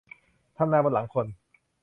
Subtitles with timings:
[0.57, 1.25] ทำนาบนหลังคน